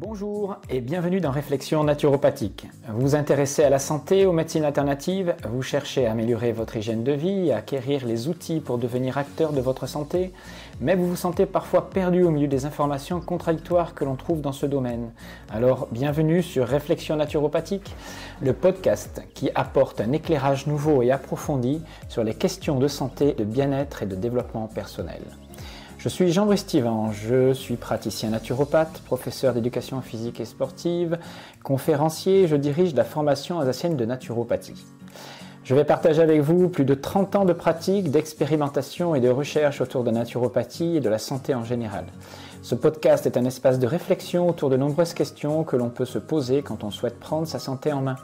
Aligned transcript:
Bonjour 0.00 0.56
et 0.70 0.80
bienvenue 0.80 1.20
dans 1.20 1.30
Réflexion 1.30 1.84
naturopathique. 1.84 2.66
Vous 2.88 3.00
vous 3.00 3.14
intéressez 3.14 3.64
à 3.64 3.68
la 3.68 3.78
santé, 3.78 4.24
aux 4.24 4.32
médecines 4.32 4.64
alternatives, 4.64 5.34
vous 5.46 5.60
cherchez 5.60 6.06
à 6.06 6.12
améliorer 6.12 6.52
votre 6.52 6.74
hygiène 6.74 7.04
de 7.04 7.12
vie, 7.12 7.52
à 7.52 7.58
acquérir 7.58 8.06
les 8.06 8.26
outils 8.26 8.60
pour 8.60 8.78
devenir 8.78 9.18
acteur 9.18 9.52
de 9.52 9.60
votre 9.60 9.86
santé, 9.86 10.32
mais 10.80 10.94
vous 10.94 11.06
vous 11.06 11.16
sentez 11.16 11.44
parfois 11.44 11.90
perdu 11.90 12.22
au 12.22 12.30
milieu 12.30 12.48
des 12.48 12.64
informations 12.64 13.20
contradictoires 13.20 13.92
que 13.94 14.06
l'on 14.06 14.16
trouve 14.16 14.40
dans 14.40 14.52
ce 14.52 14.64
domaine. 14.64 15.12
Alors 15.50 15.86
bienvenue 15.92 16.42
sur 16.42 16.66
Réflexion 16.66 17.16
naturopathique, 17.16 17.94
le 18.40 18.54
podcast 18.54 19.20
qui 19.34 19.50
apporte 19.54 20.00
un 20.00 20.12
éclairage 20.12 20.66
nouveau 20.66 21.02
et 21.02 21.10
approfondi 21.10 21.82
sur 22.08 22.24
les 22.24 22.32
questions 22.32 22.78
de 22.78 22.88
santé, 22.88 23.34
de 23.34 23.44
bien-être 23.44 24.02
et 24.02 24.06
de 24.06 24.16
développement 24.16 24.66
personnel. 24.66 25.20
Je 26.00 26.08
suis 26.08 26.32
Jean-Brice 26.32 26.64
je 27.12 27.52
suis 27.52 27.76
praticien 27.76 28.30
naturopathe, 28.30 29.02
professeur 29.04 29.52
d'éducation 29.52 30.00
physique 30.00 30.40
et 30.40 30.46
sportive, 30.46 31.18
conférencier, 31.62 32.48
je 32.48 32.56
dirige 32.56 32.94
la 32.94 33.04
formation 33.04 33.60
alsacienne 33.60 33.96
de 33.96 34.06
naturopathie. 34.06 34.82
Je 35.62 35.74
vais 35.74 35.84
partager 35.84 36.22
avec 36.22 36.40
vous 36.40 36.70
plus 36.70 36.86
de 36.86 36.94
30 36.94 37.36
ans 37.36 37.44
de 37.44 37.52
pratique, 37.52 38.10
d'expérimentation 38.10 39.14
et 39.14 39.20
de 39.20 39.28
recherche 39.28 39.82
autour 39.82 40.02
de 40.02 40.10
naturopathie 40.10 40.96
et 40.96 41.00
de 41.00 41.10
la 41.10 41.18
santé 41.18 41.54
en 41.54 41.64
général. 41.64 42.06
Ce 42.62 42.74
podcast 42.74 43.26
est 43.26 43.36
un 43.36 43.44
espace 43.44 43.78
de 43.78 43.86
réflexion 43.86 44.48
autour 44.48 44.70
de 44.70 44.78
nombreuses 44.78 45.12
questions 45.12 45.64
que 45.64 45.76
l'on 45.76 45.90
peut 45.90 46.06
se 46.06 46.18
poser 46.18 46.62
quand 46.62 46.82
on 46.82 46.90
souhaite 46.90 47.20
prendre 47.20 47.46
sa 47.46 47.58
santé 47.58 47.92
en 47.92 48.00
main. 48.00 48.16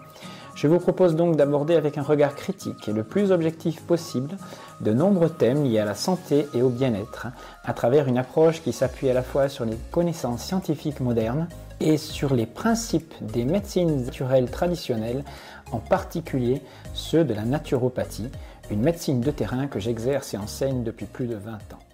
Je 0.57 0.69
vous 0.69 0.79
propose 0.79 1.17
donc 1.17 1.37
d'aborder 1.37 1.75
avec 1.75 1.99
un 1.99 2.03
regard 2.03 2.35
critique 2.35 2.89
et 2.89 2.93
le 2.95 3.05
plus 3.05 3.31
objectif 3.31 3.83
possible 3.83 4.39
de 4.81 4.95
nombreux 4.95 5.29
thèmes 5.29 5.65
liés 5.65 5.81
à 5.81 5.85
la 5.85 5.95
santé 5.95 6.49
et 6.55 6.63
au 6.63 6.71
bien-être 6.71 7.27
à 7.63 7.75
travers 7.75 8.09
une 8.09 8.17
approche 8.17 8.63
qui 8.63 8.73
s'appuie 8.73 9.11
à 9.11 9.13
la 9.13 9.23
fois 9.23 9.51
sur 9.51 9.67
les 9.67 9.77
connaissances 9.91 10.43
scientifiques 10.43 11.01
modernes 11.01 11.47
et 11.81 11.99
sur 11.99 12.35
les 12.35 12.47
principes 12.47 13.13
des 13.21 13.45
médecines 13.45 14.07
naturelles 14.07 14.51
traditionnelles, 14.51 15.25
en 15.73 15.79
particulier 15.79 16.63
ceux 16.95 17.23
de 17.23 17.35
la 17.35 17.45
naturopathie, 17.45 18.31
une 18.71 18.81
médecine 18.81 19.21
de 19.21 19.31
terrain 19.31 19.67
que 19.67 19.79
j'exerce 19.79 20.33
et 20.33 20.39
enseigne 20.39 20.83
depuis 20.83 21.05
plus 21.05 21.27
de 21.27 21.37
20 21.37 21.53
ans. 21.53 21.85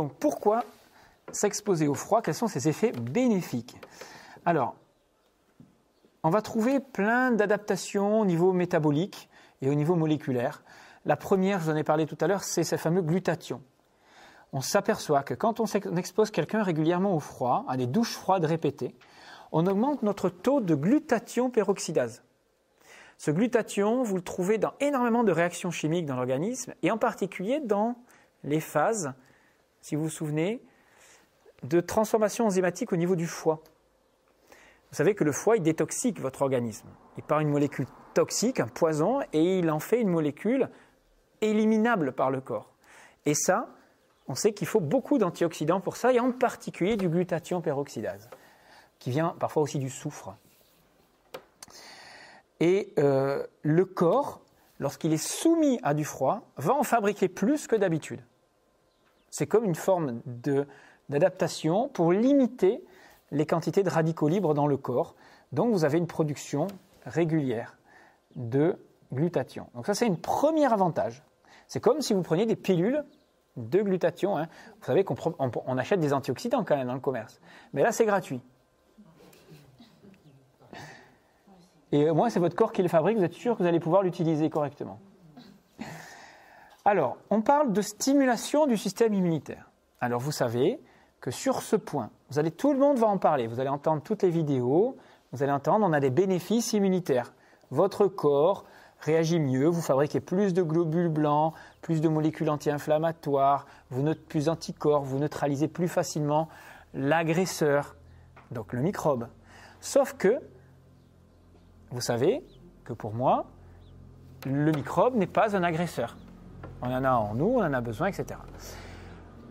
Donc 0.00 0.14
pourquoi 0.14 0.64
s'exposer 1.30 1.86
au 1.86 1.94
froid? 1.94 2.22
Quels 2.22 2.34
sont 2.34 2.48
ses 2.48 2.70
effets 2.70 2.92
bénéfiques? 2.92 3.76
On 6.22 6.30
va 6.30 6.42
trouver 6.42 6.80
plein 6.80 7.32
d'adaptations 7.32 8.20
au 8.20 8.24
niveau 8.24 8.52
métabolique 8.52 9.28
et 9.60 9.68
au 9.68 9.74
niveau 9.74 9.96
moléculaire. 9.96 10.62
La 11.04 11.16
première, 11.16 11.58
je 11.58 11.64
vous 11.64 11.70
en 11.70 11.76
ai 11.76 11.84
parlé 11.84 12.06
tout 12.06 12.18
à 12.20 12.26
l'heure, 12.26 12.44
c'est 12.44 12.64
ces 12.64 12.78
fameux 12.78 13.02
glutations. 13.02 13.60
On 14.52 14.60
s'aperçoit 14.60 15.22
que 15.22 15.34
quand 15.34 15.60
on 15.60 15.66
expose 15.96 16.30
quelqu'un 16.30 16.62
régulièrement 16.62 17.14
au 17.14 17.20
froid, 17.20 17.64
à 17.68 17.76
des 17.76 17.86
douches 17.86 18.14
froides 18.14 18.44
répétées, 18.44 18.94
on 19.50 19.66
augmente 19.66 20.02
notre 20.02 20.28
taux 20.28 20.60
de 20.60 20.74
glutathion 20.74 21.50
peroxydase. 21.50 22.22
Ce 23.18 23.30
glutathion, 23.30 24.02
vous 24.02 24.16
le 24.16 24.22
trouvez 24.22 24.58
dans 24.58 24.74
énormément 24.80 25.24
de 25.24 25.32
réactions 25.32 25.70
chimiques 25.70 26.06
dans 26.06 26.16
l'organisme, 26.16 26.74
et 26.82 26.90
en 26.90 26.98
particulier 26.98 27.60
dans 27.60 27.96
les 28.44 28.60
phases, 28.60 29.12
si 29.80 29.96
vous 29.96 30.04
vous 30.04 30.08
souvenez, 30.10 30.62
de 31.62 31.80
transformation 31.80 32.46
enzymatique 32.46 32.92
au 32.92 32.96
niveau 32.96 33.16
du 33.16 33.26
foie. 33.26 33.62
Vous 34.92 34.96
savez 34.96 35.14
que 35.14 35.24
le 35.24 35.32
foie, 35.32 35.56
il 35.56 35.62
détoxique 35.62 36.20
votre 36.20 36.42
organisme. 36.42 36.86
Il 37.16 37.22
part 37.22 37.40
une 37.40 37.48
molécule 37.48 37.86
toxique, 38.12 38.60
un 38.60 38.68
poison, 38.68 39.22
et 39.32 39.58
il 39.58 39.70
en 39.70 39.80
fait 39.80 40.02
une 40.02 40.10
molécule 40.10 40.68
éliminable 41.40 42.12
par 42.12 42.30
le 42.30 42.42
corps. 42.42 42.74
Et 43.24 43.32
ça, 43.32 43.70
on 44.28 44.34
sait 44.34 44.52
qu'il 44.52 44.66
faut 44.66 44.80
beaucoup 44.80 45.16
d'antioxydants 45.16 45.80
pour 45.80 45.96
ça, 45.96 46.12
et 46.12 46.20
en 46.20 46.30
particulier 46.30 46.98
du 46.98 47.08
glutathion 47.08 47.62
peroxydase, 47.62 48.28
qui 48.98 49.10
vient 49.10 49.34
parfois 49.40 49.62
aussi 49.62 49.78
du 49.78 49.88
soufre. 49.88 50.36
Et 52.60 52.92
euh, 52.98 53.46
le 53.62 53.86
corps, 53.86 54.42
lorsqu'il 54.78 55.14
est 55.14 55.26
soumis 55.26 55.80
à 55.82 55.94
du 55.94 56.04
froid, 56.04 56.42
va 56.58 56.74
en 56.74 56.82
fabriquer 56.82 57.28
plus 57.28 57.66
que 57.66 57.76
d'habitude. 57.76 58.20
C'est 59.30 59.46
comme 59.46 59.64
une 59.64 59.74
forme 59.74 60.20
d'adaptation 61.08 61.88
pour 61.88 62.12
limiter 62.12 62.84
les 63.32 63.46
quantités 63.46 63.82
de 63.82 63.90
radicaux 63.90 64.28
libres 64.28 64.54
dans 64.54 64.66
le 64.66 64.76
corps. 64.76 65.16
Donc 65.50 65.72
vous 65.72 65.84
avez 65.84 65.98
une 65.98 66.06
production 66.06 66.68
régulière 67.04 67.76
de 68.36 68.78
glutathion. 69.12 69.66
Donc 69.74 69.86
ça 69.86 69.94
c'est 69.94 70.06
un 70.06 70.14
premier 70.14 70.70
avantage. 70.72 71.22
C'est 71.66 71.80
comme 71.80 72.00
si 72.00 72.14
vous 72.14 72.22
preniez 72.22 72.46
des 72.46 72.56
pilules 72.56 73.04
de 73.56 73.82
glutathion. 73.82 74.36
Hein. 74.38 74.46
Vous 74.78 74.86
savez 74.86 75.02
qu'on 75.04 75.16
on 75.66 75.78
achète 75.78 76.00
des 76.00 76.12
antioxydants 76.12 76.64
quand 76.64 76.76
même 76.76 76.86
dans 76.86 76.94
le 76.94 77.00
commerce. 77.00 77.40
Mais 77.72 77.82
là 77.82 77.90
c'est 77.90 78.06
gratuit. 78.06 78.40
Et 81.90 82.08
au 82.08 82.14
moins 82.14 82.30
c'est 82.30 82.40
votre 82.40 82.56
corps 82.56 82.72
qui 82.72 82.82
le 82.82 82.88
fabrique, 82.88 83.18
vous 83.18 83.24
êtes 83.24 83.34
sûr 83.34 83.56
que 83.56 83.62
vous 83.62 83.68
allez 83.68 83.80
pouvoir 83.80 84.02
l'utiliser 84.02 84.48
correctement. 84.48 85.00
Alors, 86.84 87.16
on 87.30 87.42
parle 87.42 87.72
de 87.72 87.80
stimulation 87.80 88.66
du 88.66 88.76
système 88.76 89.14
immunitaire. 89.14 89.70
Alors 90.00 90.20
vous 90.20 90.32
savez, 90.32 90.80
que 91.22 91.30
sur 91.30 91.62
ce 91.62 91.76
point, 91.76 92.10
vous 92.32 92.38
allez, 92.38 92.50
tout 92.50 92.72
le 92.72 92.78
monde 92.78 92.96
va 92.96 93.08
en 93.08 93.18
parler, 93.18 93.46
vous 93.46 93.60
allez 93.60 93.68
entendre 93.68 94.00
toutes 94.02 94.22
les 94.22 94.30
vidéos, 94.30 94.96
vous 95.32 95.42
allez 95.42 95.52
entendre, 95.52 95.84
on 95.86 95.92
a 95.92 96.00
des 96.00 96.08
bénéfices 96.08 96.72
immunitaires. 96.72 97.34
Votre 97.70 98.06
corps 98.06 98.64
réagit 99.00 99.38
mieux, 99.38 99.66
vous 99.66 99.82
fabriquez 99.82 100.20
plus 100.20 100.54
de 100.54 100.62
globules 100.62 101.10
blancs, 101.10 101.52
plus 101.82 102.00
de 102.00 102.08
molécules 102.08 102.48
anti-inflammatoires, 102.48 103.66
vous 103.90 104.00
n'êtes 104.00 104.26
plus 104.26 104.48
anticorps, 104.48 105.02
vous 105.02 105.18
neutralisez 105.18 105.68
plus 105.68 105.88
facilement 105.88 106.48
l'agresseur, 106.94 107.96
donc 108.50 108.72
le 108.72 108.80
microbe. 108.80 109.28
Sauf 109.82 110.14
que, 110.14 110.40
vous 111.90 112.00
savez 112.00 112.42
que 112.84 112.94
pour 112.94 113.12
moi, 113.12 113.44
le 114.46 114.72
microbe 114.72 115.16
n'est 115.16 115.26
pas 115.26 115.54
un 115.54 115.64
agresseur. 115.64 116.16
On 116.80 116.90
en 116.90 117.04
a 117.04 117.12
en 117.12 117.34
nous, 117.34 117.56
on 117.58 117.62
en 117.62 117.74
a 117.74 117.80
besoin, 117.82 118.06
etc. 118.06 118.40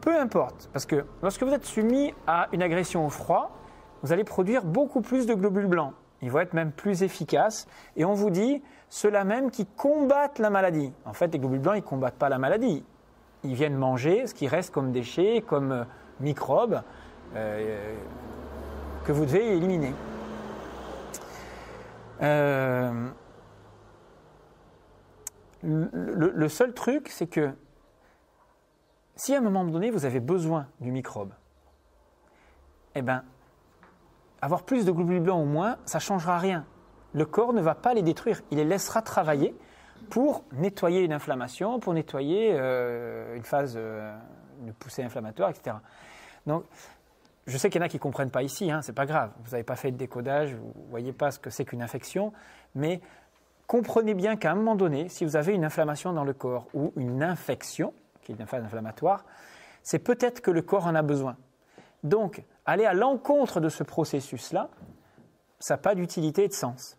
Peu 0.01 0.19
importe, 0.19 0.69
parce 0.73 0.85
que 0.85 1.05
lorsque 1.21 1.43
vous 1.43 1.53
êtes 1.53 1.65
soumis 1.65 2.13
à 2.27 2.47
une 2.51 2.63
agression 2.63 3.05
au 3.05 3.09
froid, 3.09 3.51
vous 4.01 4.11
allez 4.11 4.23
produire 4.23 4.63
beaucoup 4.63 5.01
plus 5.01 5.27
de 5.27 5.33
globules 5.33 5.67
blancs. 5.67 5.93
Ils 6.21 6.31
vont 6.31 6.39
être 6.39 6.53
même 6.53 6.71
plus 6.71 7.03
efficaces. 7.03 7.67
Et 7.95 8.05
on 8.05 8.13
vous 8.13 8.29
dit, 8.29 8.61
ceux-là 8.89 9.23
même 9.23 9.51
qui 9.51 9.65
combattent 9.65 10.39
la 10.39 10.49
maladie. 10.49 10.91
En 11.05 11.13
fait, 11.13 11.31
les 11.31 11.39
globules 11.39 11.59
blancs, 11.59 11.75
ils 11.75 11.83
ne 11.83 11.87
combattent 11.87 12.15
pas 12.15 12.29
la 12.29 12.37
maladie. 12.37 12.83
Ils 13.43 13.55
viennent 13.55 13.77
manger 13.77 14.27
ce 14.27 14.33
qui 14.33 14.47
reste 14.47 14.73
comme 14.73 14.91
déchets, 14.91 15.43
comme 15.45 15.71
euh, 15.71 15.83
microbes, 16.19 16.81
euh, 17.35 17.95
que 19.03 19.11
vous 19.11 19.25
devez 19.25 19.55
éliminer. 19.55 19.93
Euh, 22.21 23.07
le, 25.63 26.49
seul 26.49 26.73
truc, 26.73 27.07
c'est 27.09 27.27
que 27.27 27.51
si 29.21 29.35
à 29.35 29.37
un 29.37 29.41
moment 29.41 29.63
donné 29.63 29.91
vous 29.91 30.05
avez 30.05 30.19
besoin 30.19 30.65
du 30.79 30.91
microbe, 30.91 31.31
eh 32.95 33.03
bien, 33.03 33.23
avoir 34.41 34.63
plus 34.63 34.83
de 34.83 34.91
globules 34.91 35.19
blancs 35.19 35.43
ou 35.43 35.45
moins, 35.45 35.77
ça 35.85 35.99
ne 35.99 36.01
changera 36.01 36.39
rien. 36.39 36.65
Le 37.13 37.25
corps 37.27 37.53
ne 37.53 37.61
va 37.61 37.75
pas 37.75 37.93
les 37.93 38.01
détruire, 38.01 38.41
il 38.49 38.57
les 38.57 38.65
laissera 38.65 39.03
travailler 39.03 39.55
pour 40.09 40.43
nettoyer 40.53 41.01
une 41.01 41.13
inflammation, 41.13 41.79
pour 41.79 41.93
nettoyer 41.93 42.49
euh, 42.53 43.35
une 43.35 43.43
phase, 43.43 43.75
euh, 43.77 44.11
une 44.65 44.73
poussée 44.73 45.03
inflammatoire, 45.03 45.51
etc. 45.51 45.75
Donc, 46.47 46.63
je 47.45 47.55
sais 47.59 47.69
qu'il 47.69 47.79
y 47.79 47.83
en 47.83 47.85
a 47.85 47.89
qui 47.89 47.97
ne 47.97 48.01
comprennent 48.01 48.31
pas 48.31 48.41
ici, 48.41 48.71
hein, 48.71 48.81
c'est 48.81 48.91
pas 48.91 49.05
grave. 49.05 49.29
Vous 49.45 49.51
n'avez 49.51 49.63
pas 49.63 49.75
fait 49.75 49.91
de 49.91 49.97
décodage, 49.97 50.55
vous 50.55 50.73
ne 50.83 50.89
voyez 50.89 51.13
pas 51.13 51.29
ce 51.29 51.37
que 51.37 51.51
c'est 51.51 51.63
qu'une 51.63 51.83
infection, 51.83 52.33
mais 52.73 53.01
comprenez 53.67 54.15
bien 54.15 54.35
qu'à 54.35 54.51
un 54.51 54.55
moment 54.55 54.75
donné, 54.75 55.09
si 55.09 55.25
vous 55.25 55.35
avez 55.35 55.53
une 55.53 55.63
inflammation 55.63 56.11
dans 56.11 56.23
le 56.23 56.33
corps 56.33 56.65
ou 56.73 56.91
une 56.95 57.21
infection, 57.21 57.93
qui 58.21 58.31
est 58.31 58.35
une 58.35 58.47
phase 58.47 58.63
inflammatoire, 58.63 59.25
c'est 59.83 59.99
peut-être 59.99 60.41
que 60.41 60.51
le 60.51 60.61
corps 60.61 60.85
en 60.85 60.95
a 60.95 61.01
besoin. 61.01 61.37
Donc, 62.03 62.43
aller 62.65 62.85
à 62.85 62.93
l'encontre 62.93 63.59
de 63.59 63.69
ce 63.69 63.83
processus-là, 63.83 64.69
ça 65.59 65.75
n'a 65.75 65.77
pas 65.77 65.95
d'utilité 65.95 66.45
et 66.45 66.47
de 66.47 66.53
sens. 66.53 66.97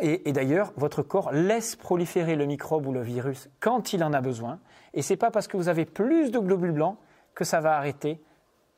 Et, 0.00 0.32
d'ailleurs, 0.32 0.72
votre 0.76 1.02
corps 1.02 1.32
laisse 1.32 1.74
proliférer 1.74 2.36
le 2.36 2.46
microbe 2.46 2.86
ou 2.86 2.92
le 2.92 3.02
virus 3.02 3.48
quand 3.58 3.92
il 3.92 4.04
en 4.04 4.12
a 4.12 4.20
besoin, 4.20 4.60
et 4.94 5.02
ce 5.02 5.12
n'est 5.12 5.16
pas 5.16 5.30
parce 5.30 5.48
que 5.48 5.56
vous 5.56 5.68
avez 5.68 5.84
plus 5.84 6.30
de 6.30 6.38
globules 6.38 6.72
blancs 6.72 6.96
que 7.34 7.44
ça 7.44 7.60
va 7.60 7.76
arrêter 7.76 8.22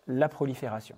la 0.06 0.28
prolifération. 0.28 0.96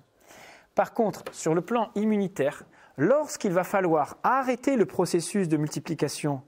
Par 0.74 0.94
contre, 0.94 1.24
sur 1.32 1.54
le 1.54 1.60
plan 1.60 1.90
immunitaire, 1.96 2.64
lorsqu'il 2.96 3.52
va 3.52 3.64
falloir 3.64 4.16
arrêter 4.22 4.76
le 4.76 4.86
processus 4.86 5.48
de 5.48 5.56
multiplication, 5.56 6.42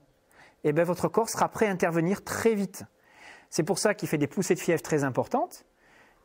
eh 0.63 0.73
bien, 0.73 0.85
votre 0.85 1.09
corps 1.09 1.29
sera 1.29 1.49
prêt 1.49 1.67
à 1.67 1.71
intervenir 1.71 2.25
très 2.25 2.55
vite. 2.55 2.85
C'est 3.55 3.63
pour 3.63 3.79
ça 3.79 3.95
qu'il 3.95 4.09
fait 4.09 4.19
des 4.19 4.27
poussées 4.27 4.57
de 4.57 4.59
fièvre 4.59 4.83
très 4.83 5.05
importantes. 5.05 5.65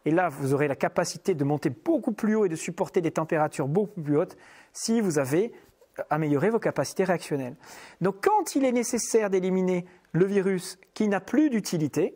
Et 0.03 0.09
là, 0.09 0.29
vous 0.29 0.55
aurez 0.55 0.67
la 0.67 0.75
capacité 0.75 1.35
de 1.35 1.43
monter 1.43 1.69
beaucoup 1.69 2.11
plus 2.11 2.33
haut 2.33 2.45
et 2.45 2.49
de 2.49 2.55
supporter 2.55 3.01
des 3.01 3.11
températures 3.11 3.67
beaucoup 3.67 4.01
plus 4.01 4.17
hautes 4.17 4.35
si 4.73 4.99
vous 4.99 5.19
avez 5.19 5.53
euh, 5.99 6.03
amélioré 6.09 6.49
vos 6.49 6.57
capacités 6.57 7.03
réactionnelles. 7.03 7.55
Donc 8.01 8.23
quand 8.23 8.55
il 8.55 8.65
est 8.65 8.71
nécessaire 8.71 9.29
d'éliminer 9.29 9.85
le 10.11 10.25
virus 10.25 10.79
qui 10.95 11.07
n'a 11.07 11.19
plus 11.19 11.51
d'utilité, 11.51 12.15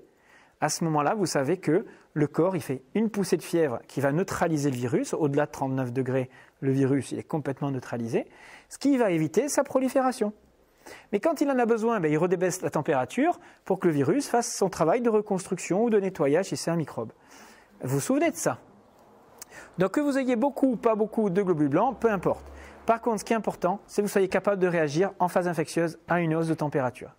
à 0.61 0.69
ce 0.69 0.83
moment-là, 0.85 1.13
vous 1.13 1.27
savez 1.27 1.57
que 1.57 1.85
le 2.13 2.25
corps, 2.25 2.55
il 2.55 2.63
fait 2.63 2.81
une 2.95 3.11
poussée 3.11 3.37
de 3.37 3.43
fièvre 3.43 3.81
qui 3.87 4.01
va 4.01 4.11
neutraliser 4.11 4.71
le 4.71 4.77
virus. 4.77 5.13
Au-delà 5.13 5.45
de 5.45 5.51
39 5.51 5.93
degrés, 5.93 6.31
le 6.59 6.71
virus 6.71 7.13
est 7.13 7.21
complètement 7.21 7.69
neutralisé, 7.69 8.25
ce 8.67 8.79
qui 8.79 8.97
va 8.97 9.11
éviter 9.11 9.47
sa 9.47 9.63
prolifération. 9.63 10.33
Mais 11.11 11.19
quand 11.19 11.41
il 11.41 11.49
en 11.49 11.57
a 11.59 11.65
besoin, 11.65 11.99
ben, 11.99 12.11
il 12.11 12.17
redébaisse 12.17 12.61
la 12.61 12.69
température 12.69 13.39
pour 13.65 13.79
que 13.79 13.87
le 13.87 13.93
virus 13.93 14.27
fasse 14.27 14.53
son 14.53 14.69
travail 14.69 15.01
de 15.01 15.09
reconstruction 15.09 15.83
ou 15.83 15.89
de 15.89 15.99
nettoyage 15.99 16.45
si 16.45 16.57
c'est 16.57 16.71
un 16.71 16.75
microbe. 16.75 17.11
Vous 17.81 17.95
vous 17.95 18.01
souvenez 18.01 18.31
de 18.31 18.35
ça? 18.35 18.59
Donc 19.77 19.91
que 19.91 20.01
vous 20.01 20.17
ayez 20.17 20.35
beaucoup 20.35 20.71
ou 20.71 20.75
pas 20.75 20.95
beaucoup 20.95 21.29
de 21.29 21.41
globules 21.41 21.69
blancs, 21.69 21.97
peu 21.99 22.11
importe. 22.11 22.45
Par 22.85 23.01
contre, 23.01 23.19
ce 23.19 23.25
qui 23.25 23.33
est 23.33 23.35
important, 23.35 23.79
c'est 23.87 24.01
que 24.01 24.07
vous 24.07 24.11
soyez 24.11 24.27
capable 24.27 24.61
de 24.61 24.67
réagir 24.67 25.11
en 25.19 25.27
phase 25.27 25.47
infectieuse 25.47 25.97
à 26.07 26.19
une 26.19 26.35
hausse 26.35 26.47
de 26.47 26.53
température. 26.53 27.11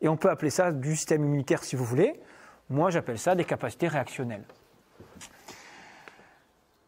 Et 0.00 0.08
on 0.08 0.16
peut 0.16 0.30
appeler 0.30 0.50
ça 0.50 0.72
du 0.72 0.94
système 0.94 1.24
immunitaire 1.24 1.64
si 1.64 1.76
vous 1.76 1.84
voulez. 1.84 2.20
Moi, 2.68 2.90
j'appelle 2.90 3.18
ça 3.18 3.34
des 3.34 3.44
capacités 3.44 3.88
réactionnelles. 3.88 4.44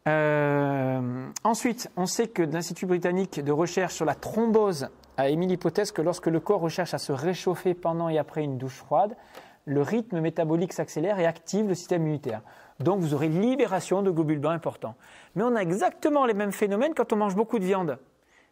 Euh, 0.07 1.27
ensuite, 1.43 1.89
on 1.97 2.05
sait 2.05 2.27
que 2.27 2.41
l'Institut 2.41 2.85
britannique 2.85 3.43
de 3.43 3.51
recherche 3.51 3.93
sur 3.93 4.05
la 4.05 4.15
thrombose 4.15 4.89
a 5.17 5.29
émis 5.29 5.47
l'hypothèse 5.47 5.91
que 5.91 6.01
lorsque 6.01 6.27
le 6.27 6.39
corps 6.39 6.61
recherche 6.61 6.93
à 6.93 6.97
se 6.97 7.11
réchauffer 7.11 7.73
pendant 7.73 8.09
et 8.09 8.17
après 8.17 8.43
une 8.43 8.57
douche 8.57 8.77
froide, 8.77 9.15
le 9.65 9.81
rythme 9.81 10.19
métabolique 10.19 10.73
s'accélère 10.73 11.19
et 11.19 11.25
active 11.25 11.67
le 11.67 11.75
système 11.75 12.03
immunitaire. 12.03 12.41
Donc 12.79 13.01
vous 13.01 13.13
aurez 13.13 13.27
libération 13.27 14.01
de 14.01 14.09
globules 14.09 14.39
blancs 14.39 14.53
importants. 14.53 14.95
Mais 15.35 15.43
on 15.43 15.55
a 15.55 15.59
exactement 15.59 16.25
les 16.25 16.33
mêmes 16.33 16.53
phénomènes 16.53 16.93
quand 16.95 17.11
on 17.13 17.17
mange 17.17 17.35
beaucoup 17.35 17.59
de 17.59 17.65
viande. 17.65 17.99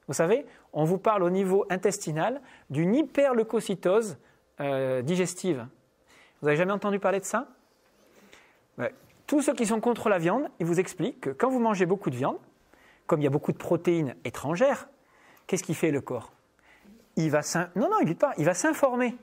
Vous 0.07 0.13
savez, 0.13 0.45
on 0.73 0.83
vous 0.83 0.97
parle 0.97 1.23
au 1.23 1.29
niveau 1.29 1.65
intestinal 1.69 2.41
d'une 2.69 2.93
hyperleucocytose 2.93 4.17
euh, 4.59 5.01
digestive. 5.01 5.65
Vous 6.41 6.47
n'avez 6.47 6.57
jamais 6.57 6.71
entendu 6.71 6.99
parler 6.99 7.19
de 7.19 7.25
ça? 7.25 7.47
Tous 9.27 9.41
ceux 9.41 9.53
qui 9.53 9.65
sont 9.65 9.81
contre 9.81 10.07
la 10.07 10.17
viande, 10.17 10.49
ils 10.59 10.65
vous 10.65 10.79
expliquent 10.79 11.19
que 11.19 11.29
quand 11.29 11.49
vous 11.49 11.59
mangez 11.59 11.85
beaucoup 11.85 12.09
de 12.09 12.15
viande, 12.15 12.37
comme 13.07 13.19
il 13.19 13.25
y 13.25 13.27
a 13.27 13.29
beaucoup 13.29 13.51
de 13.51 13.57
protéines 13.57 14.15
étrangères, 14.23 14.87
qu'est-ce 15.47 15.63
qui 15.63 15.75
fait 15.75 15.91
le 15.91 15.99
corps? 15.99 16.31
Il 17.17 17.29
va 17.29 17.41
non 17.75 17.89
non, 17.89 17.97
il 18.01 18.15
pas, 18.15 18.33
il 18.37 18.45
va 18.45 18.53
s'informer. 18.53 19.15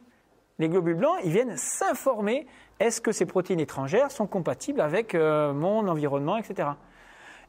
Les 0.58 0.68
globules 0.68 0.96
blancs, 0.96 1.16
ils 1.24 1.32
viennent 1.32 1.56
s'informer 1.56 2.46
est-ce 2.80 3.00
que 3.00 3.12
ces 3.12 3.24
protéines 3.24 3.60
étrangères 3.60 4.10
sont 4.10 4.26
compatibles 4.26 4.80
avec 4.80 5.14
euh, 5.14 5.52
mon 5.52 5.88
environnement, 5.88 6.36
etc. 6.36 6.68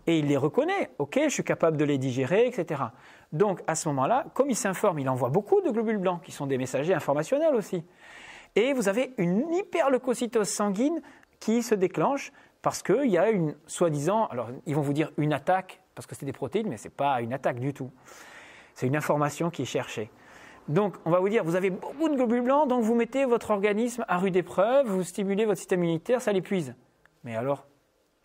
Et 0.08 0.20
il 0.20 0.28
les 0.28 0.38
reconnaît. 0.38 0.92
Ok, 0.98 1.20
je 1.24 1.30
suis 1.30 1.44
capable 1.44 1.78
de 1.78 1.84
les 1.84 1.98
digérer, 1.98 2.48
etc. 2.48 2.84
Donc 3.34 3.62
à 3.68 3.76
ce 3.76 3.90
moment-là, 3.90 4.26
comme 4.34 4.50
il 4.50 4.56
s'informe, 4.56 5.00
il 5.00 5.10
envoie 5.10 5.30
beaucoup 5.30 5.62
de 5.62 5.72
globules 5.72 5.98
blancs 5.98 6.22
qui 6.24 6.32
sont 6.32 6.48
des 6.48 6.58
messagers 6.58 6.94
informationnels 6.94 7.54
aussi. 7.54 7.84
Et 8.56 8.72
vous 8.74 8.88
avez 8.88 9.14
une 9.18 9.54
hyperleucocytose 9.54 10.48
sanguine 10.48 11.02
qui 11.40 11.64
se 11.64 11.76
déclenche 11.76 12.32
parce 12.62 12.82
qu'il 12.82 13.08
y 13.08 13.18
a 13.18 13.30
une 13.30 13.56
soi-disant, 13.68 14.26
alors 14.28 14.50
ils 14.66 14.76
vont 14.76 14.82
vous 14.82 14.94
dire 14.94 15.12
une 15.18 15.34
attaque 15.34 15.82
parce 15.94 16.08
que 16.08 16.16
c'est 16.16 16.26
des 16.26 16.34
protéines, 16.34 16.68
mais 16.68 16.78
ce 16.78 16.86
n'est 16.86 16.94
pas 16.94 17.22
une 17.22 17.34
attaque 17.34 17.60
du 17.60 17.74
tout. 17.74 17.92
C'est 18.74 18.88
une 18.88 18.96
information 18.96 19.50
qui 19.50 19.62
est 19.62 19.66
cherchée. 19.66 20.12
Donc, 20.68 20.96
on 21.06 21.12
va 21.12 21.20
vous 21.20 21.30
dire, 21.30 21.44
vous 21.44 21.56
avez 21.56 21.70
beaucoup 21.70 22.10
de 22.10 22.16
globules 22.16 22.42
blancs, 22.42 22.68
donc 22.68 22.84
vous 22.84 22.96
mettez 22.96 23.26
votre 23.26 23.52
organisme 23.52 24.04
à 24.08 24.18
rude 24.18 24.36
épreuve, 24.36 24.88
vous 24.88 25.04
stimulez 25.04 25.46
votre 25.46 25.60
système 25.60 25.84
immunitaire, 25.84 26.22
ça 26.22 26.34
l'épuise. 26.34 26.74
Mais 27.24 27.36
alors, 27.36 27.68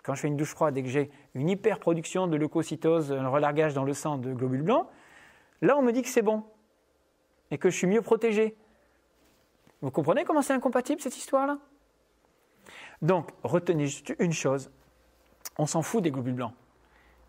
quand 0.03 0.15
je 0.15 0.23
fais 0.23 0.29
une 0.29 0.37
douche 0.37 0.51
froide 0.51 0.77
et 0.79 0.83
que 0.83 0.89
j'ai 0.89 1.11
une 1.35 1.51
hyperproduction 1.51 2.27
de 2.27 2.37
leucocytose, 2.37 3.13
un 3.13 3.29
relargage 3.29 3.75
dans 3.75 3.85
le 3.85 3.93
sang 3.93 4.17
de 4.17 4.33
globules 4.33 4.63
blancs, 4.63 4.87
là, 5.61 5.77
on 5.77 5.83
me 5.83 5.93
dit 5.93 6.03
que 6.03 6.09
c'est 6.09 6.23
bon 6.23 6.43
et 7.51 7.59
que 7.59 7.69
je 7.69 7.77
suis 7.77 7.87
mieux 7.87 8.03
protégé. 8.03 8.57
Vous 9.83 9.91
comprenez 9.91 10.25
comment 10.25 10.43
c'est 10.43 10.55
incompatible 10.55 11.01
cette 11.01 11.17
histoire-là? 11.17 11.59
Donc, 13.03 13.31
retenez 13.43 13.87
juste 13.87 14.15
une 14.19 14.33
chose 14.33 14.71
on 15.61 15.67
s'en 15.67 15.83
fout 15.83 16.03
des 16.03 16.11
globules 16.11 16.35
blancs. 16.35 16.55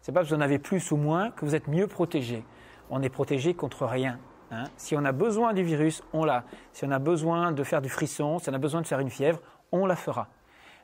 C'est 0.02 0.12
pas 0.12 0.24
que 0.24 0.28
vous 0.28 0.34
en 0.34 0.42
avez 0.42 0.58
plus 0.58 0.92
ou 0.92 0.98
moins 0.98 1.32
que 1.32 1.46
vous 1.46 1.54
êtes 1.54 1.68
mieux 1.68 1.88
protégé. 1.88 2.44
On 2.90 3.02
est 3.02 3.10
protégé 3.10 3.54
contre 3.54 3.86
rien. 3.86 4.20
Hein. 4.54 4.66
si 4.76 4.98
on 4.98 5.06
a 5.06 5.14
besoin 5.14 5.54
du 5.54 5.64
virus, 5.64 6.04
on 6.12 6.26
l'a. 6.26 6.44
Si 6.74 6.84
on 6.86 6.92
a 6.92 7.00
besoin 7.00 7.54
de 7.54 7.64
faire 7.64 7.82
du 7.82 7.88
frisson, 7.88 8.40
si 8.40 8.50
on 8.50 8.54
a 8.54 8.58
besoin 8.58 8.82
de 8.82 8.88
faire 8.88 9.00
une 9.00 9.10
fièvre, 9.10 9.40
on 9.72 9.86
la 9.86 9.96
fera. 9.96 10.28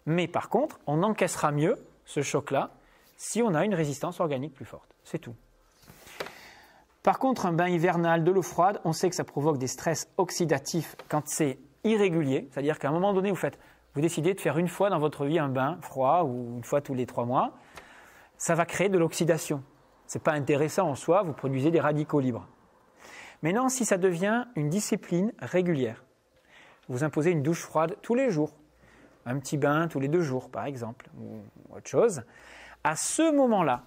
Mais 0.06 0.28
par 0.28 0.48
contre, 0.50 0.80
on 0.88 1.04
encaissera 1.04 1.51
mieux 1.51 1.75
ce 2.06 2.22
choc-là 2.22 2.72
si 3.18 3.42
on 3.42 3.54
a 3.56 3.66
une 3.66 3.75
résistance 3.75 4.22
organique 4.22 4.54
plus 4.54 4.66
forte. 4.66 4.95
C'est 5.04 5.19
tout. 5.19 5.36
Par 7.04 7.19
contre, 7.19 7.45
un 7.45 7.54
bain 7.54 7.68
hivernal, 7.68 8.24
de 8.24 8.31
l'eau 8.31 8.42
froide, 8.42 8.80
on 8.86 8.94
sait 8.94 9.10
que 9.10 9.16
ça 9.16 9.24
provoque 9.24 9.57
des 9.57 9.68
stress 9.68 10.10
oxydatifs 10.18 10.95
quand 11.10 11.28
c'est 11.28 11.60
irrégulier. 11.83 12.48
C'est-à-dire 12.51 12.80
qu'à 12.80 12.90
un 12.90 12.92
moment 12.92 13.13
donné, 13.13 13.31
vous, 13.31 13.36
faites, 13.36 13.60
vous 13.97 14.01
décidez 14.01 14.35
de 14.35 14.39
faire 14.39 14.59
une 14.59 14.67
fois 14.67 14.91
dans 14.91 14.99
votre 14.99 15.25
vie 15.25 15.39
un 15.39 15.49
bain 15.49 15.79
froid 15.81 16.21
ou 16.21 16.57
une 16.57 16.63
fois 16.63 16.81
tous 16.81 16.94
les 16.94 17.07
trois 17.07 17.25
mois. 17.25 17.53
Ça 18.38 18.53
va 18.53 18.67
créer 18.67 18.89
de 18.89 18.97
l'oxydation. 18.99 19.63
Ce 20.05 20.19
n'est 20.19 20.21
pas 20.21 20.33
intéressant 20.33 20.88
en 20.88 20.94
soi, 20.94 21.23
vous 21.23 21.33
produisez 21.33 21.71
des 21.71 21.79
radicaux 21.79 22.19
libres. 22.19 22.47
Maintenant, 23.41 23.69
si 23.69 23.85
ça 23.85 23.97
devient 23.97 24.45
une 24.55 24.69
discipline 24.69 25.33
régulière, 25.39 26.05
vous 26.89 27.03
imposez 27.03 27.31
une 27.31 27.41
douche 27.41 27.63
froide 27.63 27.95
tous 28.03 28.13
les 28.13 28.29
jours, 28.29 28.51
un 29.25 29.39
petit 29.39 29.57
bain 29.57 29.88
tous 29.88 29.99
les 29.99 30.09
deux 30.09 30.21
jours, 30.21 30.51
par 30.51 30.65
exemple, 30.65 31.09
ou 31.19 31.41
autre 31.75 31.89
chose, 31.89 32.21
à 32.83 32.95
ce 32.95 33.31
moment-là, 33.35 33.81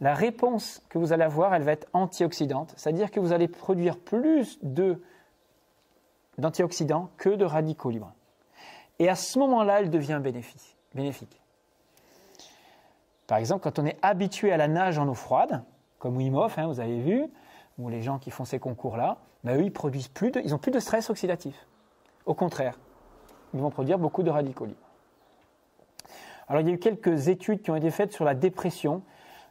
la 0.00 0.14
réponse 0.14 0.84
que 0.88 0.98
vous 0.98 1.12
allez 1.12 1.22
avoir, 1.22 1.54
elle 1.54 1.62
va 1.62 1.70
être 1.70 1.86
antioxydante, 1.92 2.74
c'est-à-dire 2.76 3.12
que 3.12 3.20
vous 3.20 3.32
allez 3.32 3.46
produire 3.46 4.00
plus 4.00 4.58
d'antioxydants 6.38 7.10
que 7.18 7.28
de 7.28 7.44
radicaux 7.44 7.90
libres. 7.90 8.12
Et 8.98 9.08
à 9.08 9.14
ce 9.14 9.38
moment-là, 9.38 9.80
elle 9.80 9.90
devient 9.90 10.20
bénéfique. 10.22 11.40
Par 13.26 13.38
exemple, 13.38 13.62
quand 13.62 13.78
on 13.78 13.86
est 13.86 13.98
habitué 14.02 14.52
à 14.52 14.56
la 14.56 14.68
nage 14.68 14.98
en 14.98 15.08
eau 15.08 15.14
froide, 15.14 15.62
comme 15.98 16.16
Wim 16.16 16.34
Hof, 16.34 16.58
hein, 16.58 16.66
vous 16.66 16.80
avez 16.80 17.00
vu, 17.00 17.24
ou 17.78 17.88
les 17.88 18.02
gens 18.02 18.18
qui 18.18 18.30
font 18.30 18.44
ces 18.44 18.58
concours-là, 18.58 19.18
ben 19.42 19.58
eux, 19.58 19.64
ils 19.64 19.72
produisent 19.72 20.08
plus 20.08 20.30
de, 20.30 20.40
ils 20.44 20.54
ont 20.54 20.58
plus 20.58 20.70
de 20.70 20.78
stress 20.78 21.10
oxydatif. 21.10 21.66
Au 22.26 22.34
contraire, 22.34 22.78
ils 23.52 23.60
vont 23.60 23.70
produire 23.70 23.98
beaucoup 23.98 24.22
de 24.22 24.30
radicaux 24.30 24.66
libres. 24.66 24.78
Alors 26.48 26.60
il 26.60 26.68
y 26.68 26.70
a 26.70 26.74
eu 26.74 26.78
quelques 26.78 27.28
études 27.28 27.62
qui 27.62 27.70
ont 27.70 27.76
été 27.76 27.90
faites 27.90 28.12
sur 28.12 28.24
la 28.24 28.34
dépression. 28.34 29.02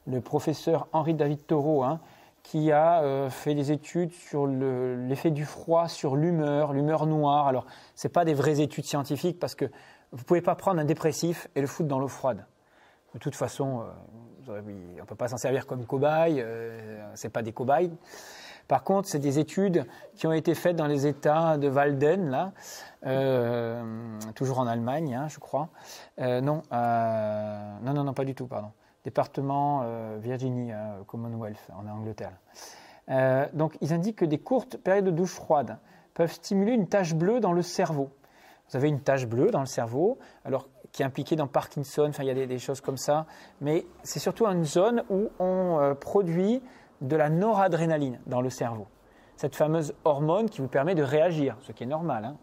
Le 0.05 0.21
professeur 0.21 0.87
Henri 0.91 1.13
David 1.13 1.45
Taureau, 1.45 1.83
hein, 1.83 1.99
qui 2.43 2.71
a 2.71 3.01
euh, 3.01 3.29
fait 3.29 3.55
des 3.55 3.71
études 3.71 4.11
sur 4.11 4.45
l'effet 4.45 5.31
du 5.31 5.45
froid 5.45 5.87
sur 5.87 6.15
l'humeur, 6.15 6.73
l'humeur 6.73 7.07
noire. 7.07 7.47
Alors, 7.47 7.65
ce 7.95 8.07
pas 8.07 8.25
des 8.25 8.33
vraies 8.33 8.59
études 8.61 8.85
scientifiques 8.85 9.39
parce 9.39 9.55
que 9.55 9.65
vous 10.11 10.19
ne 10.19 10.23
pouvez 10.23 10.41
pas 10.41 10.55
prendre 10.55 10.79
un 10.79 10.85
dépressif 10.85 11.47
et 11.55 11.61
le 11.61 11.67
foutre 11.67 11.89
dans 11.89 11.99
l'eau 11.99 12.07
froide. 12.07 12.45
De 13.13 13.19
toute 13.19 13.35
façon, 13.35 13.83
euh, 14.49 14.61
on 14.97 14.99
ne 14.99 15.05
peut 15.05 15.15
pas 15.15 15.27
s'en 15.27 15.37
servir 15.37 15.65
comme 15.65 15.85
cobaye, 15.85 16.41
euh, 16.41 17.15
ce 17.15 17.27
n'est 17.27 17.31
pas 17.31 17.41
des 17.41 17.53
cobayes. 17.53 17.91
Par 18.67 18.83
contre, 18.83 19.07
c'est 19.07 19.19
des 19.19 19.39
études 19.39 19.85
qui 20.15 20.25
ont 20.25 20.31
été 20.31 20.55
faites 20.55 20.75
dans 20.75 20.87
les 20.87 21.05
États 21.05 21.57
de 21.57 21.69
Walden, 21.69 22.29
là, 22.29 22.53
euh, 23.05 23.83
toujours 24.35 24.59
en 24.59 24.67
Allemagne, 24.67 25.15
hein, 25.15 25.27
je 25.27 25.39
crois. 25.39 25.69
Non, 26.17 26.61
non, 26.71 27.93
non, 27.93 28.13
pas 28.13 28.23
du 28.23 28.35
tout, 28.35 28.47
pardon. 28.47 28.71
Département 29.03 29.85
Virginie, 30.19 30.71
Commonwealth, 31.07 31.69
en 31.77 31.87
Angleterre. 31.87 32.33
donc, 33.53 33.77
ils 33.81 33.93
indiquent 33.93 34.17
que 34.17 34.25
des 34.25 34.39
courtes 34.39 34.77
périodes 34.77 35.05
de 35.05 35.11
douche 35.11 35.33
froide 35.33 35.77
peuvent 36.13 36.31
stimuler 36.31 36.71
une 36.71 36.87
tache 36.87 37.13
bleue 37.13 37.39
dans 37.39 37.51
le 37.51 37.61
cerveau. 37.61 38.09
Vous 38.69 38.77
avez 38.77 38.87
une 38.87 39.01
tache 39.01 39.27
bleue 39.27 39.51
dans 39.51 39.59
le 39.59 39.65
cerveau. 39.65 40.17
Alors, 40.45 40.67
qui 40.93 41.01
est 41.01 41.05
impliqué 41.05 41.35
dans 41.35 41.47
Parkinson, 41.47 42.05
enfin 42.07 42.23
il 42.23 42.27
y 42.27 42.41
a 42.41 42.45
des, 42.45 42.59
choses 42.59 42.79
comme 42.79 42.97
ça, 42.97 43.25
mais 43.61 43.85
c'est 44.03 44.19
surtout 44.19 44.45
une 44.45 44.63
zone 44.63 45.03
où 45.09 45.29
on 45.39 45.79
euh, 45.79 45.95
produit 45.95 46.61
de 47.01 47.15
la 47.15 47.29
noradrénaline 47.29 48.19
dans 48.27 48.41
le 48.41 48.51
cerveau. 48.51 48.87
Cette 49.35 49.55
fameuse 49.55 49.95
hormone 50.05 50.49
qui 50.49 50.61
vous 50.61 50.67
permet 50.67 50.93
de 50.93 51.01
réagir, 51.01 51.57
ce 51.61 51.71
qui 51.71 51.83
est 51.83 51.87
normal. 51.87 52.25
Hein. 52.25 52.37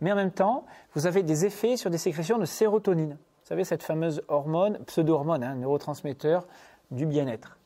Mais 0.00 0.10
en 0.10 0.16
même 0.16 0.32
temps, 0.32 0.66
vous 0.94 1.06
avez 1.06 1.22
des 1.22 1.46
effets 1.46 1.76
sur 1.76 1.88
des 1.88 1.98
sécrétions 1.98 2.36
de 2.36 2.44
sérotonine. 2.44 3.16
Vous 3.44 3.48
savez, 3.48 3.64
cette 3.64 3.82
fameuse 3.82 4.22
hormone, 4.28 4.78
pseudo-hormone, 4.86 5.44
hein, 5.44 5.54
neurotransmetteur 5.56 6.46
du 6.90 7.04
bien-être. 7.04 7.58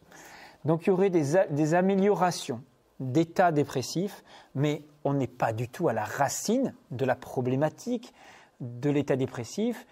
Donc 0.64 0.82
il 0.82 0.88
y 0.88 0.90
aurait 0.90 1.08
des, 1.08 1.74
améliorations 1.74 2.64
d'état 2.98 3.52
dépressif, 3.52 4.24
mais 4.56 4.82
on 5.04 5.14
n'est 5.14 5.28
pas 5.28 5.52
du 5.52 5.68
tout 5.68 5.86
à 5.86 5.92
la 5.92 6.02
racine 6.02 6.74
de 6.90 7.04
la 7.04 7.14
problématique 7.14 8.12
de 8.58 8.90
l'état 8.90 9.14
dépressif 9.14 9.86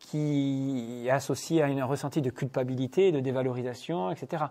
qui 0.00 1.04
est 1.06 1.10
associé 1.10 1.62
à 1.62 1.66
un 1.66 1.84
ressenti 1.84 2.20
de 2.20 2.30
culpabilité, 2.30 3.12
de 3.12 3.20
dévalorisation, 3.20 4.10
etc. 4.10 4.46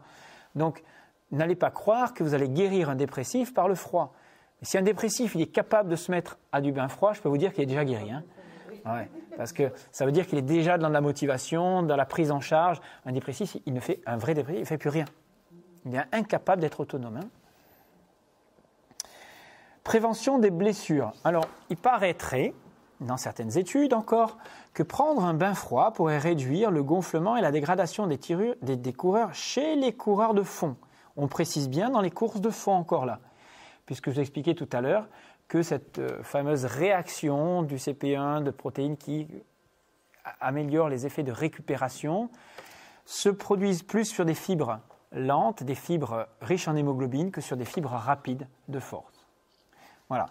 Donc, 0.56 0.86
n'allez 1.32 1.58
pas 1.58 1.70
croire 1.70 2.14
que 2.14 2.24
vous 2.24 2.34
allez 2.34 2.48
guérir 2.48 2.90
un 2.90 2.96
dépressif 2.96 3.54
par 3.54 3.68
le 3.68 3.76
froid. 3.76 4.14
si 4.62 4.78
un 4.78 4.84
dépressif 4.84 5.36
il 5.36 5.42
est 5.42 5.52
capable 5.52 5.90
de 5.90 5.98
se 5.98 6.12
mettre 6.12 6.38
à 6.54 6.62
du 6.62 6.72
bain 6.72 6.88
froid, 6.88 7.12
je 7.12 7.20
peux 7.20 7.28
vous 7.28 7.38
dire 7.38 7.52
qu'il 7.52 7.64
est 7.64 7.68
déjà 7.68 7.84
guéri. 7.84 8.10
Hein. 8.10 8.24
Parce 9.36 9.54
que 9.54 9.72
ça 9.92 10.06
veut 10.06 10.12
dire 10.12 10.28
qu'il 10.28 10.38
est 10.38 10.44
déjà 10.44 10.78
dans 10.78 10.90
la 10.90 11.02
motivation, 11.02 11.84
dans 11.84 11.96
la 11.96 12.06
prise 12.06 12.32
en 12.32 12.40
charge. 12.40 12.80
Un 13.06 13.12
dépressif, 13.12 13.58
il 13.66 13.74
ne 13.74 13.80
fait 13.80 14.00
un 14.06 14.18
vrai 14.18 14.34
dépressif, 14.34 14.60
il 14.60 14.64
ne 14.64 14.68
fait 14.68 14.78
plus 14.78 14.90
rien. 14.90 15.06
Il 15.86 15.96
est 15.96 16.04
incapable 16.12 16.62
d'être 16.62 16.80
autonome. 16.80 17.18
Hein. 17.18 17.28
Prévention 19.84 20.40
des 20.40 20.52
blessures. 20.52 21.14
Alors, 21.24 21.46
il 21.70 21.78
paraîtrait 21.78 22.54
dans 23.02 23.18
certaines 23.18 23.58
études 23.58 23.94
encore, 23.94 24.38
que 24.74 24.84
prendre 24.84 25.24
un 25.24 25.34
bain 25.34 25.54
froid 25.54 25.92
pourrait 25.94 26.18
réduire 26.18 26.72
le 26.72 26.84
gonflement 26.84 27.38
et 27.38 27.42
la 27.42 27.52
dégradation 27.52 28.08
des, 28.08 28.18
des, 28.62 28.94
coureurs 28.94 29.34
chez 29.34 29.76
les 29.76 29.94
coureurs 29.94 30.34
de 30.34 30.44
fond. 30.44 30.76
On 31.16 31.28
précise 31.28 31.70
bien 31.70 31.90
dans 31.90 32.02
les 32.02 32.12
courses 32.12 32.42
de 32.42 32.50
fond 32.50 32.74
encore 32.74 33.06
là, 33.06 33.20
puisque 33.86 34.10
je 34.10 34.16
vous 34.16 34.22
expliquais 34.22 34.56
tout 34.56 34.70
à 34.72 34.82
l'heure 34.82 35.08
que 35.48 35.64
cette 35.64 36.00
euh, 36.00 36.24
fameuse 36.24 36.66
réaction 36.66 37.64
du 37.64 37.76
CP1 37.76 38.44
de 38.44 38.52
protéines 38.52 38.98
qui 38.98 39.28
améliore 40.42 40.90
les 40.90 41.06
effets 41.06 41.24
de 41.24 41.32
récupération 41.32 42.30
se 43.06 43.30
produisent 43.30 43.84
plus 43.84 44.06
sur 44.06 44.26
des 44.26 44.34
fibres 44.34 44.80
lentes, 45.14 45.64
des 45.64 45.76
fibres 45.76 46.28
riches 46.42 46.68
en 46.68 46.76
hémoglobine, 46.76 47.32
que 47.32 47.42
sur 47.42 47.56
des 47.56 47.66
fibres 47.66 47.92
rapides 47.92 48.48
de 48.68 48.80
force. 48.80 49.26
Voilà. 50.10 50.28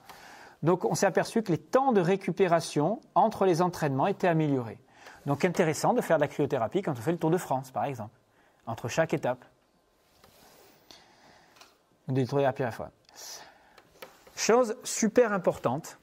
Donc 0.62 0.84
on 0.84 0.94
s'est 0.94 1.06
aperçu 1.06 1.42
que 1.42 1.52
les 1.52 1.58
temps 1.58 1.92
de 1.92 2.00
récupération 2.00 3.00
entre 3.14 3.46
les 3.46 3.62
entraînements 3.62 4.06
étaient 4.06 4.28
améliorés. 4.28 4.78
Donc 5.24 5.44
intéressant 5.44 5.94
de 5.94 6.00
faire 6.00 6.18
de 6.18 6.22
la 6.22 6.28
cryothérapie 6.28 6.82
quand 6.82 6.92
on 6.92 7.02
fait 7.02 7.12
le 7.12 7.18
Tour 7.18 7.30
de 7.30 7.38
France, 7.38 7.70
par 7.70 7.84
exemple, 7.84 8.14
entre 8.66 8.88
chaque 8.88 9.14
étape. 9.14 9.44
Des 12.08 12.26
tours 12.26 12.38
à 12.38 12.52
la 12.56 12.70
fois. 12.70 12.90
Chose 14.36 14.76
super 14.84 15.32
importante 15.32 15.98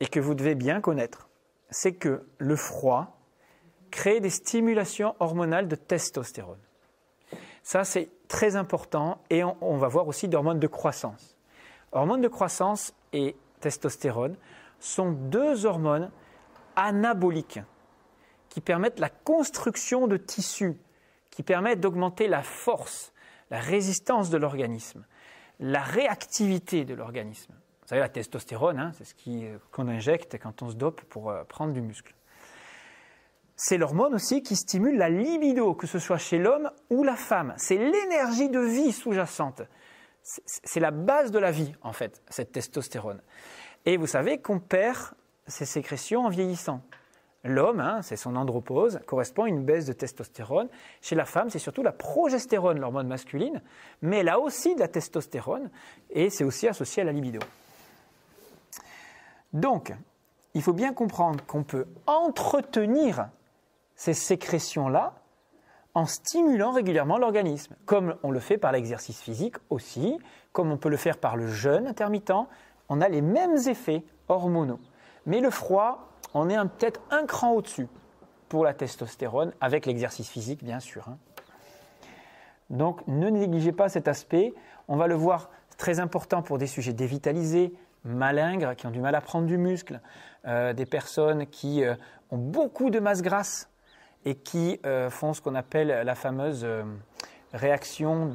et 0.00 0.06
que 0.06 0.18
vous 0.18 0.34
devez 0.34 0.54
bien 0.54 0.80
connaître, 0.80 1.28
c'est 1.70 1.92
que 1.92 2.26
le 2.38 2.56
froid 2.56 3.18
crée 3.90 4.18
des 4.18 4.30
stimulations 4.30 5.14
hormonales 5.20 5.68
de 5.68 5.76
testostérone. 5.76 6.58
Ça, 7.62 7.84
c'est 7.84 8.08
très 8.28 8.56
important 8.56 9.18
et 9.28 9.44
on, 9.44 9.76
va 9.76 9.88
voir 9.88 10.08
aussi 10.08 10.26
d'hormones 10.26 10.58
de 10.58 10.66
croissance. 10.66 11.36
Hormones 11.92 12.22
de 12.22 12.28
croissance 12.28 12.94
et 13.12 13.36
testostérone 13.60 14.36
sont 14.80 15.12
deux 15.12 15.66
hormones 15.66 16.10
anaboliques 16.76 17.60
qui 18.48 18.62
permettent 18.62 19.00
la 19.00 19.10
construction 19.10 20.06
de 20.06 20.16
tissus, 20.16 20.80
qui 21.30 21.42
permettent 21.42 21.80
d'augmenter 21.80 22.26
la 22.26 22.42
force, 22.42 23.12
la 23.50 23.60
résistance 23.60 24.30
de 24.30 24.38
l'organisme, 24.38 25.04
la 25.60 25.82
réactivité 25.82 26.86
de 26.86 26.94
l'organisme. 26.94 27.52
Vous 27.86 27.90
savez, 27.90 28.00
la 28.00 28.08
testostérone, 28.08 28.80
hein, 28.80 28.90
c'est 28.98 29.04
ce 29.04 29.14
euh, 29.28 29.58
qu'on 29.70 29.86
injecte 29.86 30.38
quand 30.42 30.60
on 30.60 30.70
se 30.70 30.74
dope 30.74 31.02
pour 31.02 31.30
euh, 31.30 31.44
prendre 31.44 31.72
du 31.72 31.80
muscle. 31.80 32.16
C'est 33.54 33.78
l'hormone 33.78 34.12
aussi 34.12 34.42
qui 34.42 34.56
stimule 34.56 34.96
la 34.98 35.08
libido, 35.08 35.72
que 35.72 35.86
ce 35.86 36.00
soit 36.00 36.18
chez 36.18 36.38
l'homme 36.38 36.68
ou 36.90 37.04
la 37.04 37.14
femme. 37.14 37.54
C'est 37.58 37.76
l'énergie 37.76 38.48
de 38.48 38.58
vie 38.58 38.90
sous-jacente. 38.90 39.62
C'est 40.24 40.80
la 40.80 40.90
base 40.90 41.30
de 41.30 41.38
la 41.38 41.52
vie, 41.52 41.74
en 41.80 41.92
fait, 41.92 42.20
cette 42.28 42.50
testostérone. 42.50 43.22
Et 43.84 43.96
vous 43.96 44.08
savez 44.08 44.38
qu'on 44.38 44.58
perd 44.58 45.12
ces 45.46 45.64
sécrétions 45.64 46.26
en 46.26 46.28
vieillissant. 46.28 46.82
L'homme, 47.44 47.78
hein, 47.78 48.02
c'est 48.02 48.16
son 48.16 48.34
andropause, 48.34 48.98
correspond 49.06 49.44
à 49.44 49.48
une 49.48 49.64
baisse 49.64 49.86
de 49.86 49.92
testostérone. 49.92 50.68
Chez 51.02 51.14
la 51.14 51.24
femme, 51.24 51.50
c'est 51.50 51.60
surtout 51.60 51.84
la 51.84 51.92
progestérone, 51.92 52.80
l'hormone 52.80 53.06
masculine, 53.06 53.62
mais 54.02 54.18
elle 54.18 54.28
a 54.28 54.40
aussi 54.40 54.74
de 54.74 54.80
la 54.80 54.88
testostérone 54.88 55.70
et 56.10 56.30
c'est 56.30 56.42
aussi 56.42 56.66
associé 56.66 57.02
à 57.02 57.04
la 57.04 57.12
libido. 57.12 57.38
Donc, 59.56 59.94
il 60.52 60.60
faut 60.60 60.74
bien 60.74 60.92
comprendre 60.92 61.42
qu'on 61.46 61.62
peut 61.62 61.86
entretenir 62.06 63.30
ces 63.94 64.12
sécrétions-là 64.12 65.14
en 65.94 66.04
stimulant 66.04 66.72
régulièrement 66.72 67.16
l'organisme, 67.16 67.74
comme 67.86 68.16
on 68.22 68.30
le 68.30 68.38
fait 68.38 68.58
par 68.58 68.70
l'exercice 68.70 69.18
physique 69.18 69.56
aussi, 69.70 70.18
comme 70.52 70.70
on 70.70 70.76
peut 70.76 70.90
le 70.90 70.98
faire 70.98 71.16
par 71.16 71.36
le 71.36 71.48
jeûne 71.48 71.86
intermittent, 71.86 72.32
on 72.90 73.00
a 73.00 73.08
les 73.08 73.22
mêmes 73.22 73.56
effets 73.66 74.04
hormonaux. 74.28 74.78
Mais 75.24 75.40
le 75.40 75.48
froid, 75.48 76.10
on 76.34 76.50
est 76.50 76.58
peut-être 76.76 77.00
un 77.10 77.24
cran 77.24 77.52
au-dessus 77.52 77.88
pour 78.50 78.62
la 78.62 78.74
testostérone, 78.74 79.54
avec 79.62 79.86
l'exercice 79.86 80.28
physique 80.28 80.62
bien 80.62 80.80
sûr. 80.80 81.08
Hein. 81.08 81.16
Donc 82.68 83.00
ne 83.06 83.30
négligez 83.30 83.72
pas 83.72 83.88
cet 83.88 84.06
aspect, 84.06 84.52
on 84.86 84.96
va 84.96 85.06
le 85.06 85.14
voir 85.14 85.48
très 85.78 85.98
important 85.98 86.42
pour 86.42 86.58
des 86.58 86.66
sujets 86.66 86.92
dévitalisés, 86.92 87.72
malingres, 88.06 88.74
qui 88.76 88.86
ont 88.86 88.90
du 88.90 89.00
mal 89.00 89.14
à 89.14 89.20
prendre 89.20 89.46
du 89.46 89.58
muscle, 89.58 90.00
euh, 90.46 90.72
des 90.72 90.86
personnes 90.86 91.46
qui 91.46 91.84
euh, 91.84 91.94
ont 92.30 92.38
beaucoup 92.38 92.90
de 92.90 93.00
masse 93.00 93.22
grasse, 93.22 93.68
et 94.24 94.34
qui 94.34 94.80
euh, 94.84 95.08
font 95.08 95.34
ce 95.34 95.40
qu'on 95.40 95.54
appelle 95.54 95.88
la 95.88 96.14
fameuse 96.16 96.66
réaction 97.52 98.32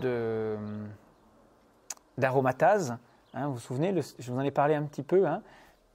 d'aromatase. 2.18 2.98
Hein, 3.34 3.48
vous 3.48 3.54
vous 3.56 3.60
souvenez, 3.60 3.94
je 4.20 4.32
vous 4.32 4.38
en 4.38 4.44
ai 4.44 4.52
parlé 4.52 4.76
un 4.76 4.84
petit 4.84 5.04
peu. 5.04 5.28
Hein. 5.28 5.42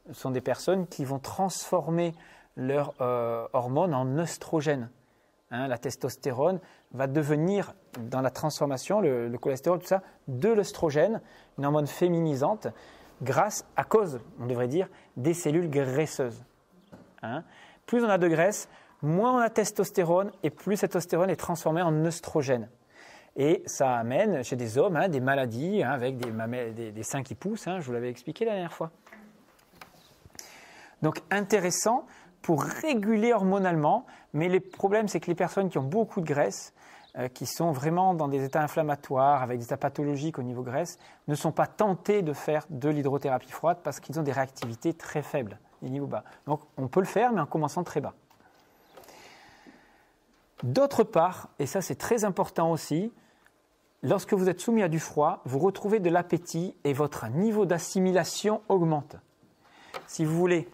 ce 0.09 0.15
sont 0.15 0.31
des 0.31 0.41
personnes 0.41 0.87
qui 0.87 1.05
vont 1.05 1.19
transformer 1.19 2.15
leur 2.57 2.95
euh, 3.01 3.47
hormone 3.53 3.95
en 3.95 4.19
œstrogène. 4.19 4.91
Hein. 5.51 5.69
la 5.69 5.79
testostérone 5.79 6.61
va 6.93 7.07
devenir, 7.07 7.75
dans 7.99 8.21
la 8.21 8.31
transformation, 8.31 9.01
le, 9.01 9.29
le 9.29 9.39
cholestérol, 9.39 9.79
tout 9.79 9.87
ça, 9.87 10.03
de 10.29 10.49
l'œstrogène, 10.49 11.21
une 11.59 11.67
hormone 11.67 11.87
féminisante, 11.87 12.69
grâce, 13.23 13.65
à 13.77 13.85
cause, 13.85 14.21
on 14.41 14.47
devrait 14.47 14.69
dire, 14.69 14.89
des 15.17 15.35
cellules 15.35 15.71
graisseuses. 15.71 16.45
Plus 17.87 18.05
on 18.05 18.09
a 18.09 18.19
de 18.19 18.29
graisse, 18.29 18.69
moins 19.03 19.35
on 19.35 19.39
a 19.39 19.51
testostérone 19.51 20.31
et 20.43 20.51
plus 20.51 20.77
cette 20.77 20.93
testostérone 20.93 21.31
est 21.31 21.37
transformée 21.37 21.83
en 21.83 22.05
œstrogène. 22.05 22.69
Et 23.37 23.63
ça 23.67 23.97
amène 23.97 24.43
chez 24.43 24.57
des 24.57 24.79
hommes 24.79 24.97
hein, 24.97 25.09
des 25.09 25.21
maladies 25.21 25.83
hein, 25.83 25.91
avec 25.91 26.17
des, 26.17 26.93
des, 26.93 27.03
seins 27.03 27.23
qui 27.23 27.35
poussent, 27.35 27.67
hein, 27.69 27.81
je 27.81 27.87
vous 27.87 27.93
l'avais 27.93 28.09
expliqué 28.09 28.45
la 28.45 28.53
dernière 28.53 28.73
fois. 28.73 28.91
Donc 31.03 31.21
intéressant 31.31 32.07
pour 32.41 32.63
réguler 32.63 33.35
hormonalement, 33.35 34.07
mais 34.33 34.49
le 34.49 34.61
problème 34.61 35.09
c'est 35.09 35.21
que 35.21 35.27
les 35.27 35.35
personnes 35.35 35.69
qui 35.69 35.77
ont 35.77 35.83
beaucoup 35.83 36.23
de 36.23 36.27
graisse, 36.27 36.73
qui 37.33 37.47
sont 37.47 37.73
vraiment 37.73 38.15
dans 38.15 38.29
des 38.29 38.45
états 38.45 38.63
inflammatoires, 38.63 39.43
avec 39.43 39.59
des 39.59 39.65
états 39.65 39.77
pathologiques 39.77 40.39
au 40.39 40.43
niveau 40.43 40.63
graisse, 40.63 40.99
ne 41.29 41.35
sont 41.35 41.53
pas 41.53 41.67
tentés 41.67 42.23
de 42.23 42.33
faire 42.33 42.67
de 42.69 42.89
l'hydrothérapie 42.91 43.51
froide 43.51 43.79
parce 43.83 44.01
qu'ils 44.01 44.21
ont 44.21 44.23
des 44.23 44.33
réactivités 44.33 44.93
très 44.93 45.23
faibles, 45.23 45.59
des 45.81 45.89
niveaux 45.89 46.07
bas. 46.07 46.25
Donc 46.47 46.61
on 46.77 46.89
peut 46.89 47.01
le 47.01 47.07
faire, 47.07 47.33
mais 47.33 47.41
en 47.41 47.47
commençant 47.47 47.85
très 47.85 48.01
bas. 48.01 48.15
D'autre 50.63 51.05
part, 51.05 51.49
et 51.59 51.67
ça 51.67 51.81
c'est 51.81 51.95
très 51.95 52.25
important 52.25 52.71
aussi, 52.71 53.13
lorsque 54.03 54.35
vous 54.35 54.49
êtes 54.49 54.61
soumis 54.61 54.83
à 54.83 54.89
du 54.89 55.01
froid, 55.01 55.41
vous 55.45 55.59
retrouvez 55.59 56.01
de 56.01 56.11
l'appétit 56.11 56.77
et 56.85 56.93
votre 56.93 57.29
niveau 57.29 57.65
d'assimilation 57.65 58.61
augmente. 58.69 59.17
Si 60.07 60.25
vous 60.25 60.37
voulez 60.37 60.69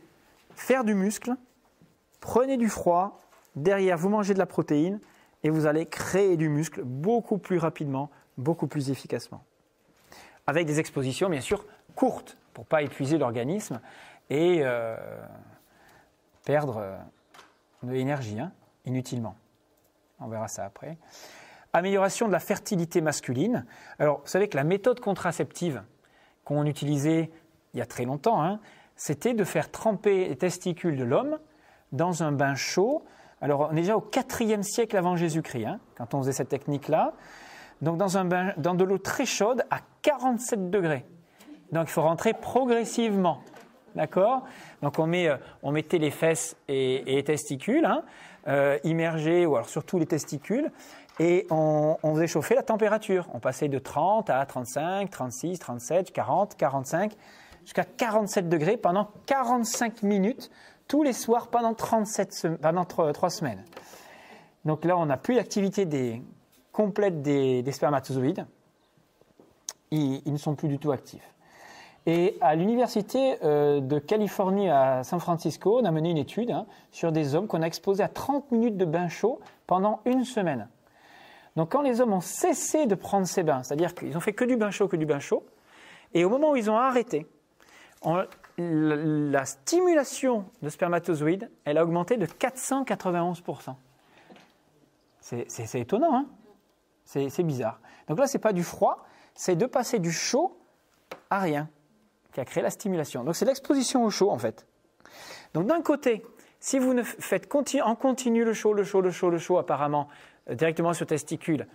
faire 0.56 0.82
du 0.82 0.94
muscle, 0.94 1.37
prenez 2.20 2.56
du 2.56 2.68
froid, 2.68 3.20
derrière 3.54 3.96
vous 3.96 4.08
mangez 4.08 4.34
de 4.34 4.38
la 4.38 4.46
protéine 4.46 5.00
et 5.42 5.50
vous 5.50 5.66
allez 5.66 5.87
créer 5.87 6.37
du 6.37 6.49
muscle 6.49 6.82
beaucoup 6.82 7.38
plus 7.38 7.58
rapidement, 7.58 8.11
beaucoup 8.38 8.66
plus 8.66 8.90
efficacement. 8.90 9.44
Avec 10.46 10.66
des 10.66 10.80
expositions 10.80 11.28
bien 11.28 11.40
sûr 11.40 11.64
courtes 11.94 12.37
pour 12.54 12.64
ne 12.64 12.68
pas 12.68 12.82
épuiser 12.82 13.18
l'organisme 13.18 13.80
et 14.30 14.61
euh, 14.62 14.96
perdre 16.44 16.78
euh, 16.78 16.96
de 17.82 17.92
l'énergie 17.92 18.38
hein, 18.40 18.52
inutilement. 18.84 19.37
On 20.20 20.28
verra 20.28 20.49
ça 20.49 20.64
après. 20.64 20.99
Amélioration 21.72 22.26
de 22.26 22.32
la 22.32 22.38
fertilité 22.38 23.00
masculine. 23.00 23.64
Alors, 23.99 24.20
vous 24.20 24.26
savez 24.28 24.49
que 24.49 24.56
la 24.56 24.64
méthode 24.64 25.00
contraceptive 25.00 25.82
qu'on 26.44 26.66
utilisait 26.66 27.30
il 27.72 27.78
y 27.78 27.80
a 27.80 27.87
très 27.87 28.04
longtemps, 28.04 28.42
hein, 28.42 28.61
c'était 28.96 29.34
de 29.34 29.44
faire 29.44 29.70
tremper 29.70 30.28
les 30.28 30.37
testicules 30.37 30.96
de 30.96 31.04
l'homme 31.04 31.38
dans 31.92 32.22
un 32.22 32.32
bain 32.32 32.54
chaud. 32.54 33.04
Alors, 33.42 33.68
on 33.70 33.72
est 33.72 33.80
déjà 33.80 33.96
au 33.96 34.11
IVe 34.40 34.62
siècle 34.62 34.96
avant 34.96 35.16
Jésus-Christ, 35.16 35.66
hein, 35.66 35.80
quand 35.96 36.14
on 36.14 36.20
faisait 36.20 36.32
cette 36.32 36.49
technique-là. 36.49 37.12
Donc, 37.82 37.99
dans 37.99 38.75
de 38.75 38.84
l'eau 38.84 38.99
très 38.99 39.26
chaude 39.26 39.64
à 39.70 39.80
47 40.02 40.70
degrés. 40.70 41.04
Donc, 41.72 41.88
il 41.88 41.90
faut 41.90 42.02
rentrer 42.02 42.32
progressivement. 42.32 43.40
D'accord? 43.96 44.44
Donc, 44.80 44.99
on, 44.99 45.12
euh, 45.12 45.37
on 45.62 45.72
mettait 45.72 45.99
les 45.99 46.11
fesses 46.11 46.56
et, 46.68 47.02
les 47.04 47.25
testicules. 47.25 47.84
Hein, 47.84 48.02
euh, 48.49 48.76
immergés, 48.82 49.46
ou 49.46 49.54
alors 49.54 49.68
surtout 49.68 50.00
les 50.00 50.06
testicules, 50.06 50.72
et 51.20 51.46
on, 51.50 51.96
faisait 52.14 52.26
chauffer 52.26 52.56
la 52.56 52.64
température. 52.64 53.28
On 53.34 53.38
passait 53.38 53.68
de 53.68 53.78
30 53.78 54.30
à 54.30 54.44
35, 54.44 55.11
36, 55.11 55.61
37, 55.61 56.11
40, 56.11 56.56
45, 56.56 57.12
jusqu'à 57.62 57.84
47 57.84 58.49
degrés 58.49 58.76
pendant 58.76 59.11
45 59.26 60.02
minutes, 60.02 60.50
tous 60.92 61.02
les 61.02 61.14
soirs 61.14 61.49
pendant, 61.49 61.72
37 61.72 62.61
pendant 62.61 62.84
3, 62.84 63.30
semaines. 63.30 63.64
Donc 64.66 64.84
là, 64.84 64.99
on 64.99 65.06
n'a 65.06 65.16
plus 65.16 65.34
l'activité 65.34 66.22
complète 66.70 67.22
des, 67.22 67.64
spermatozoïdes. 67.72 68.44
ils, 69.90 70.20
ne 70.26 70.37
sont 70.37 70.54
plus 70.54 70.68
du 70.68 70.78
tout 70.78 70.92
actifs. 70.92 71.32
Et 72.04 72.37
à 72.42 72.54
l'université 72.56 73.38
euh, 73.42 73.80
de 73.80 73.99
Californie 73.99 74.68
à 74.68 75.02
San 75.02 75.18
Francisco, 75.18 75.78
on 75.80 75.87
a 75.87 75.90
mené 75.90 76.11
une 76.11 76.18
étude 76.18 76.50
hein, 76.50 76.66
sur 76.90 77.11
des 77.11 77.34
hommes 77.34 77.46
qu'on 77.46 77.62
a 77.62 77.66
exposés 77.66 78.02
à 78.02 78.08
30 78.08 78.52
minutes 78.52 78.76
de 78.76 78.84
bain 78.84 79.08
chaud 79.08 79.40
pendant 79.66 80.00
une 80.04 80.26
semaine. 80.26 80.68
Donc 81.56 81.72
quand 81.72 81.80
les 81.80 82.02
hommes 82.02 82.12
ont 82.12 82.20
cessé 82.20 82.84
de 82.84 82.94
prendre 82.94 83.26
ces 83.26 83.42
bains, 83.42 83.62
c'est-à-dire 83.62 83.94
qu'ils 83.94 84.14
ont 84.14 84.20
fait 84.20 84.34
que 84.34 84.44
du 84.44 84.58
bain 84.58 84.70
chaud, 84.70 84.88
que 84.88 84.96
du 84.96 85.06
bain 85.06 85.20
chaud, 85.20 85.46
et 86.12 86.26
au 86.26 86.28
moment 86.28 86.50
où 86.50 86.56
ils 86.56 86.70
ont 86.70 86.76
arrêté, 86.76 87.26
la 88.59 89.44
stimulation 89.44 90.44
de 90.62 90.68
spermatozoïdes, 90.68 91.50
elle 91.64 91.78
a 91.78 91.85
augmenté 91.85 92.16
de 92.16 92.26
491%. 92.26 93.75
C'est 95.21 95.80
étonnant, 95.80 96.14
hein 96.14 96.26
C'est 97.04 97.42
bizarre. 97.42 97.80
Donc 98.09 98.18
là, 98.18 98.26
ce 98.26 98.37
n'est 98.37 98.42
pas 98.42 98.52
du 98.52 98.62
froid, 98.62 99.06
c'est 99.35 99.56
de 99.56 99.66
passer 99.66 99.99
du 99.99 100.12
chaud 100.12 100.59
à 101.30 101.40
rien 101.40 101.68
qui 102.32 102.40
a 102.40 102.44
créé 102.44 102.62
la 102.62 102.71
stimulation. 102.71 103.25
Donc 103.25 103.37
c'est 103.37 103.44
l'exposition 103.44 104.04
au 104.04 104.11
chaud, 104.11 104.30
en 104.30 104.38
fait. 104.38 104.66
Donc 105.54 105.66
d'un 105.66 105.82
côté, 105.82 106.23
si 106.61 106.78
vous 106.78 106.94
ne 106.94 107.02
faites 107.02 107.49
en 107.82 107.94
continu 107.94 108.44
le 108.44 108.52
chaud, 108.52 108.73
le 108.73 108.85
chaud, 108.85 109.00
le 109.00 109.11
chaud, 109.11 109.30
le 109.30 109.38
chaud, 109.38 109.59
apparemment, 109.59 110.09
euh, 110.50 110.54
directement 110.54 110.92
sur 110.92 111.06
testicule, 111.06 111.66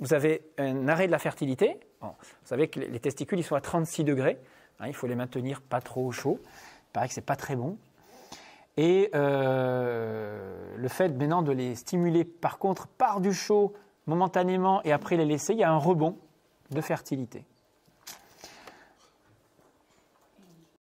vous 0.00 0.14
avez 0.14 0.42
un 0.58 0.88
arrêt 0.88 1.06
de 1.06 1.12
la 1.12 1.18
fertilité. 1.18 1.78
vous 2.00 2.14
savez 2.44 2.68
que 2.68 2.80
les 2.80 3.00
testicules, 3.00 3.38
ils 3.38 3.44
sont 3.44 3.54
à 3.54 3.60
36 3.60 4.04
degrés. 4.04 4.38
Hein, 4.80 4.88
il 4.88 4.94
faut 4.94 5.06
les 5.06 5.14
maintenir 5.14 5.60
pas 5.60 5.80
trop 5.80 6.06
au 6.06 6.12
chaud. 6.12 6.40
Il 6.42 6.92
paraît 6.92 7.08
que 7.08 7.14
c'est 7.14 7.20
pas 7.20 7.36
très 7.36 7.56
bon. 7.56 7.76
Et 8.76 9.10
euh, 9.14 10.74
le 10.76 10.88
fait 10.88 11.08
maintenant 11.10 11.42
de 11.42 11.52
les 11.52 11.74
stimuler, 11.74 12.24
par 12.24 12.58
contre, 12.58 12.86
par 12.86 13.20
du 13.20 13.32
chaud 13.32 13.74
momentanément 14.06 14.82
et 14.84 14.92
après 14.92 15.16
les 15.16 15.26
laisser, 15.26 15.52
il 15.52 15.58
y 15.58 15.64
a 15.64 15.70
un 15.70 15.76
rebond 15.76 16.16
de 16.70 16.80
fertilité. 16.80 17.44